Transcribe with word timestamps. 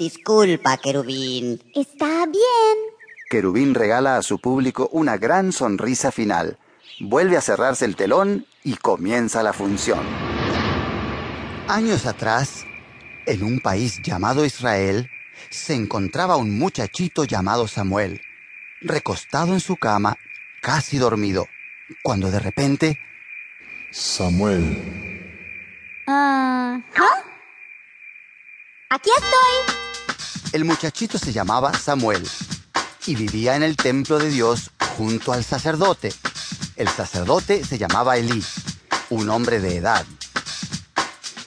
Disculpa, 0.00 0.78
querubín. 0.78 1.60
Está 1.74 2.24
bien. 2.24 2.78
Querubín 3.28 3.74
regala 3.74 4.16
a 4.16 4.22
su 4.22 4.38
público 4.38 4.88
una 4.92 5.18
gran 5.18 5.52
sonrisa 5.52 6.10
final. 6.10 6.58
Vuelve 7.00 7.36
a 7.36 7.42
cerrarse 7.42 7.84
el 7.84 7.96
telón 7.96 8.46
y 8.64 8.76
comienza 8.76 9.42
la 9.42 9.52
función. 9.52 10.00
Años 11.68 12.06
atrás, 12.06 12.64
en 13.26 13.44
un 13.44 13.60
país 13.60 14.00
llamado 14.02 14.46
Israel, 14.46 15.10
se 15.50 15.74
encontraba 15.74 16.36
un 16.36 16.58
muchachito 16.58 17.24
llamado 17.24 17.68
Samuel, 17.68 18.22
recostado 18.80 19.52
en 19.52 19.60
su 19.60 19.76
cama, 19.76 20.16
casi 20.62 20.96
dormido, 20.96 21.46
cuando 22.02 22.30
de 22.30 22.40
repente... 22.40 22.98
Samuel. 23.90 24.64
Ah, 26.06 26.80
¿ah? 26.96 27.22
Aquí 28.88 29.10
estoy. 29.10 29.89
El 30.52 30.64
muchachito 30.64 31.16
se 31.16 31.32
llamaba 31.32 31.72
Samuel 31.72 32.28
y 33.06 33.14
vivía 33.14 33.54
en 33.54 33.62
el 33.62 33.76
templo 33.76 34.18
de 34.18 34.30
Dios 34.30 34.72
junto 34.96 35.32
al 35.32 35.44
sacerdote. 35.44 36.12
El 36.74 36.88
sacerdote 36.88 37.64
se 37.64 37.78
llamaba 37.78 38.16
Elí, 38.16 38.44
un 39.10 39.30
hombre 39.30 39.60
de 39.60 39.76
edad. 39.76 40.04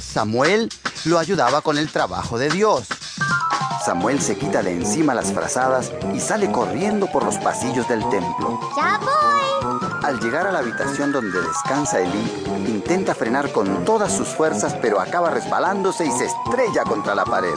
Samuel 0.00 0.68
lo 1.06 1.18
ayudaba 1.18 1.60
con 1.60 1.76
el 1.76 1.90
trabajo 1.90 2.38
de 2.38 2.50
Dios. 2.50 2.86
Samuel 3.84 4.20
se 4.22 4.38
quita 4.38 4.62
de 4.62 4.70
encima 4.70 5.12
las 5.12 5.32
frazadas 5.32 5.90
y 6.14 6.20
sale 6.20 6.52
corriendo 6.52 7.10
por 7.10 7.24
los 7.24 7.36
pasillos 7.38 7.88
del 7.88 8.08
templo. 8.10 8.60
Ya 8.76 8.98
voy. 8.98 9.44
Al 10.04 10.20
llegar 10.20 10.46
a 10.46 10.52
la 10.52 10.60
habitación 10.60 11.10
donde 11.10 11.40
descansa 11.40 11.98
Elí, 11.98 12.44
intenta 12.68 13.14
frenar 13.14 13.50
con 13.50 13.84
todas 13.84 14.14
sus 14.16 14.28
fuerzas, 14.28 14.76
pero 14.80 15.00
acaba 15.00 15.30
resbalándose 15.30 16.06
y 16.06 16.10
se 16.12 16.26
estrella 16.26 16.84
contra 16.84 17.14
la 17.14 17.24
pared. 17.24 17.54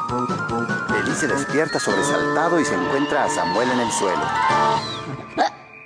Se 1.20 1.28
despierta 1.28 1.80
sobresaltado 1.80 2.60
y 2.60 2.66
se 2.66 2.76
encuentra 2.76 3.24
a 3.24 3.30
Samuel 3.30 3.72
en 3.72 3.80
el 3.80 3.92
suelo. 3.92 4.22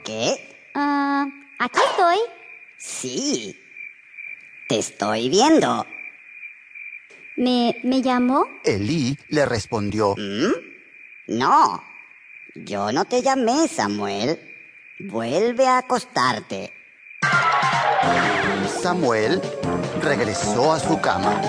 ¿Qué? 0.03 0.69
Ah, 0.75 1.25
aquí 1.57 1.79
estoy. 1.89 2.17
Sí. 2.77 3.57
Te 4.67 4.79
estoy 4.79 5.29
viendo. 5.29 5.85
¿Me, 7.37 7.77
me 7.83 8.01
llamó? 8.01 8.45
Elí 8.65 9.17
le 9.29 9.45
respondió, 9.45 10.15
¿Mm? 10.17 10.51
No. 11.27 11.81
Yo 12.55 12.91
no 12.91 13.05
te 13.05 13.21
llamé, 13.21 13.69
Samuel. 13.69 14.37
Vuelve 14.99 15.65
a 15.65 15.77
acostarte. 15.77 16.73
Samuel 18.81 19.41
regresó 20.01 20.73
a 20.73 20.79
su 20.79 20.99
cama. 20.99 21.41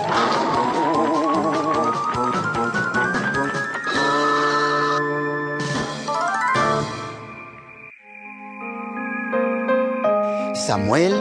Samuel 10.67 11.13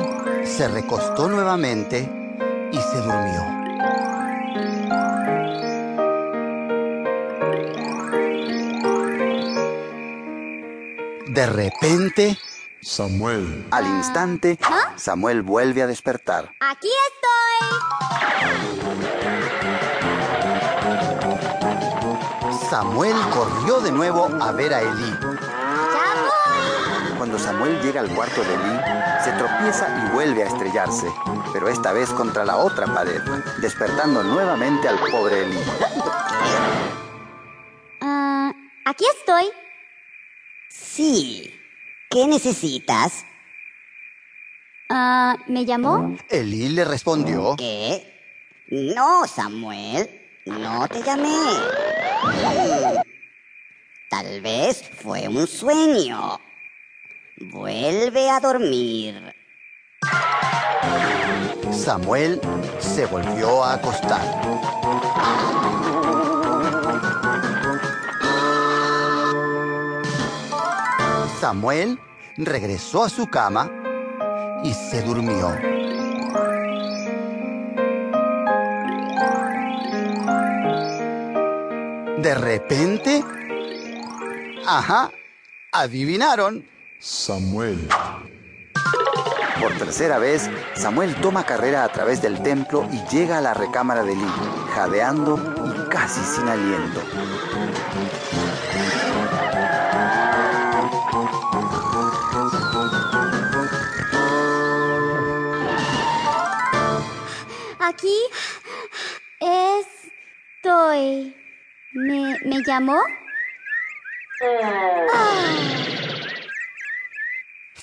se 0.45 0.67
recostó 0.67 1.28
nuevamente 1.28 2.08
y 2.72 2.78
se 2.78 2.97
durmió. 2.97 3.42
De 11.25 11.48
repente, 11.48 12.38
Samuel. 12.81 13.66
al 13.72 13.88
instante, 13.88 14.59
Samuel 14.95 15.42
vuelve 15.42 15.81
a 15.81 15.88
despertar. 15.88 16.52
Aquí 16.59 16.89
estoy. 17.08 17.31
Samuel 22.70 23.16
corrió 23.33 23.81
de 23.81 23.92
nuevo 23.92 24.30
a 24.39 24.52
ver 24.52 24.72
a 24.72 24.81
Elí. 24.81 25.11
Ya 25.20 26.14
voy. 26.22 27.17
Cuando 27.17 27.39
Samuel 27.39 27.81
llega 27.81 28.02
al 28.02 28.09
cuarto 28.14 28.42
de 28.44 28.53
Elí, 28.53 29.01
se 29.23 29.32
tropieza 29.33 29.87
y 30.04 30.14
vuelve 30.14 30.43
a 30.43 30.48
estrellarse, 30.48 31.08
pero 31.54 31.70
esta 31.70 31.93
vez 31.93 32.09
contra 32.09 32.43
la 32.43 32.58
otra 32.58 32.87
pared, 32.87 33.21
despertando 33.61 34.23
nuevamente 34.23 34.87
al 34.87 34.98
pobre 34.99 35.43
Elí. 35.43 35.59
Ah, 38.02 38.52
aquí 38.86 39.05
estoy. 39.17 39.45
Sí. 40.70 41.54
¿Qué 42.10 42.27
necesitas? 42.27 43.26
Ah, 44.89 45.37
¿me 45.48 45.65
llamó? 45.65 46.17
Elí 46.30 46.70
le 46.70 46.83
respondió, 46.83 47.55
¿Qué? 47.58 48.08
No, 48.70 49.27
Samuel. 49.27 50.10
No 50.45 50.87
te 50.87 51.04
llamé. 51.04 51.30
Tal 54.10 54.42
vez 54.42 54.83
fue 55.02 55.27
un 55.27 55.45
sueño. 55.45 56.39
Vuelve 57.50 58.30
a 58.30 58.40
dormir. 58.40 59.34
Samuel 61.72 62.40
se 62.80 63.06
volvió 63.08 63.64
a 63.64 63.74
acostar. 63.74 64.22
Samuel 71.40 72.00
regresó 72.38 73.06
a 73.06 73.10
su 73.10 73.26
cama 73.28 73.72
y 74.64 74.73
se 74.73 75.02
durmió. 75.02 75.50
De 82.20 82.36
repente, 82.36 83.23
ajá, 84.68 85.10
adivinaron. 85.72 86.64
Samuel. 87.04 87.89
Por 89.60 89.73
tercera 89.80 90.20
vez, 90.20 90.48
Samuel 90.76 91.16
toma 91.16 91.44
carrera 91.44 91.84
a 91.84 91.92
través 91.92 92.22
del 92.22 92.44
templo 92.44 92.88
y 92.92 93.04
llega 93.10 93.39
a 93.39 93.42
la 93.42 93.56
recámara 93.56 94.04
de 94.04 94.14
Eli, 94.14 94.28
jadeando 94.76 95.36
y 95.66 95.90
casi 95.90 96.22
sin 96.22 96.48
aliento. 96.48 97.02
Aquí 107.80 108.16
estoy. 110.61 111.36
¿Me, 111.94 112.38
me 112.45 112.64
llamó? 112.64 113.02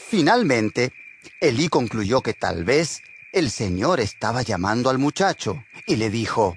Finalmente, 0.08 0.94
Elí 1.38 1.68
concluyó 1.68 2.22
que 2.22 2.32
tal 2.32 2.64
vez 2.64 3.02
el 3.30 3.50
Señor 3.50 4.00
estaba 4.00 4.40
llamando 4.40 4.88
al 4.88 4.96
muchacho 4.96 5.62
y 5.86 5.96
le 5.96 6.08
dijo, 6.08 6.56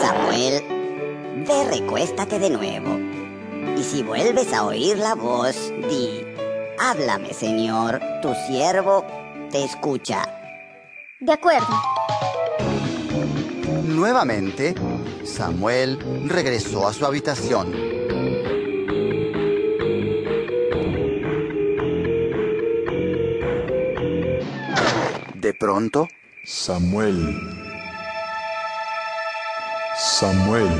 Samuel, 0.00 0.62
ve 1.48 1.64
recuéstate 1.68 2.38
de 2.38 2.50
nuevo. 2.50 2.96
Y 3.76 3.82
si 3.82 4.04
vuelves 4.04 4.52
a 4.52 4.64
oír 4.64 4.98
la 4.98 5.16
voz, 5.16 5.72
di, 5.88 6.24
háblame, 6.78 7.34
Señor, 7.34 8.00
tu 8.22 8.32
siervo 8.46 9.04
te 9.50 9.64
escucha. 9.64 10.22
De 11.18 11.32
acuerdo. 11.32 11.66
Nuevamente, 13.82 14.76
Samuel 15.24 15.98
regresó 16.28 16.86
a 16.86 16.92
su 16.92 17.04
habitación. 17.04 17.89
Pronto, 25.60 26.08
Samuel. 26.42 27.38
Samuel. 29.98 30.70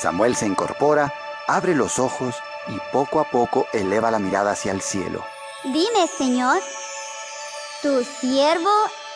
Samuel 0.00 0.36
se 0.36 0.46
incorpora, 0.46 1.12
abre 1.48 1.74
los 1.74 1.98
ojos 1.98 2.36
y 2.68 2.78
poco 2.92 3.18
a 3.18 3.24
poco 3.24 3.66
eleva 3.72 4.12
la 4.12 4.20
mirada 4.20 4.52
hacia 4.52 4.70
el 4.70 4.80
cielo. 4.80 5.24
Dime, 5.64 6.06
Señor. 6.16 6.60
Tu 7.82 8.04
siervo 8.04 8.70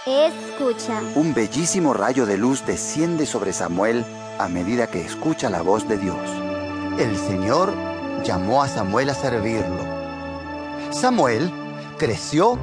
escucha. 0.05 1.01
Un 1.15 1.33
bellísimo 1.33 1.95
rayo 1.95 2.27
de 2.27 2.37
luz 2.37 2.67
desciende 2.67 3.25
sobre 3.25 3.53
Samuel 3.53 4.05
a 4.41 4.49
medida 4.49 4.89
que 4.89 5.01
escucha 5.01 5.49
la 5.49 5.63
voz 5.63 5.89
de 5.89 5.99
Dios. 5.99 6.29
El 6.99 7.17
Señor 7.17 7.73
llamó 8.25 8.65
a 8.65 8.69
Samuel 8.69 9.11
a 9.11 9.15
servirlo. 9.15 9.85
Samuel 10.91 11.62
creció 12.03 12.59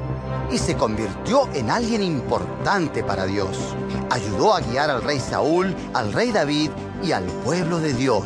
y 0.52 0.58
se 0.58 0.76
convirtió 0.76 1.48
en 1.54 1.70
alguien 1.70 2.02
importante 2.02 3.02
para 3.02 3.24
Dios. 3.24 3.74
Ayudó 4.10 4.52
a 4.52 4.60
guiar 4.60 4.90
al 4.90 5.02
rey 5.02 5.18
Saúl, 5.18 5.74
al 5.94 6.12
rey 6.12 6.30
David 6.30 6.70
y 7.02 7.12
al 7.12 7.24
pueblo 7.24 7.80
de 7.80 7.94
Dios. 7.94 8.24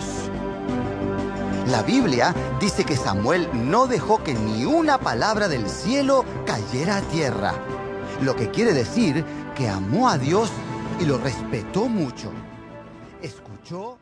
La 1.68 1.82
Biblia 1.82 2.34
dice 2.58 2.82
que 2.84 2.96
Samuel 2.96 3.48
no 3.54 3.86
dejó 3.86 4.24
que 4.24 4.34
ni 4.34 4.64
una 4.64 4.98
palabra 4.98 5.46
del 5.46 5.68
cielo 5.68 6.24
cayera 6.46 6.96
a 6.96 7.02
tierra, 7.02 7.54
lo 8.20 8.34
que 8.34 8.50
quiere 8.50 8.72
decir 8.72 9.24
que 9.54 9.68
amó 9.68 10.08
a 10.08 10.18
Dios 10.18 10.50
y 10.98 11.04
lo 11.04 11.18
respetó 11.18 11.88
mucho. 11.88 12.32
Escuchó 13.22 13.98